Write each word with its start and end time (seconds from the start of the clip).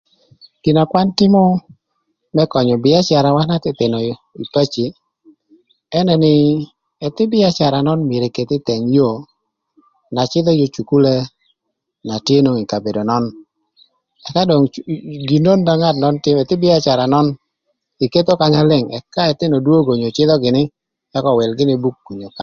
Gin 0.61 0.75
na 0.77 0.83
kwan 0.91 1.07
tïmö 1.19 1.41
më 2.35 2.43
könyö 2.53 2.77
bïacarawa 2.85 3.41
tïmö 3.79 3.97
ï 4.09 4.11
kin 4.35 4.45
peci 4.53 4.85
ënë 5.99 6.15
nï 6.23 6.33
ëthï 7.07 7.31
bïacara 7.33 7.79
nön 7.85 8.01
eketho 8.27 8.53
ï 8.57 8.65
theng 8.67 8.85
yoo 8.95 9.15
na 10.15 10.21
cïdhö 10.31 10.51
yo 10.59 10.65
cukule 10.75 11.13
tye 12.25 12.37
nwongo 12.41 12.61
ï 12.63 12.69
kabedo 12.71 13.01
nön 13.09 13.25
ëthï 16.43 16.55
bïacara 16.63 17.05
nön 17.13 17.27
iketho 18.05 18.33
kanya 18.41 18.61
leng 18.71 18.87
ëk 18.89 18.93
ëka 19.07 19.11
ka 19.23 19.29
ëthïnö 19.31 19.57
dwogo 19.65 19.91
öwïl 21.33 21.51
gïnï 21.59 21.81
buk 21.83 21.97
onyo 22.11 22.27
kalam. 22.29 22.39